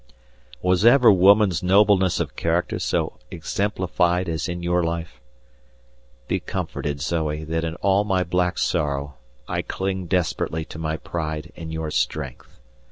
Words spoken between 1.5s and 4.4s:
nobleness of character so exemplified